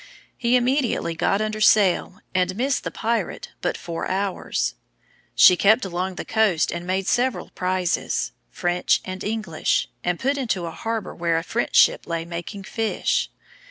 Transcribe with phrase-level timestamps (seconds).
[0.35, 4.73] He immediately got under sail, and missed the pirate but four hours.
[5.35, 10.65] She kept along the coast and made several prizes, French and English, and put into
[10.65, 13.29] a harbor where a French ship lay making fish.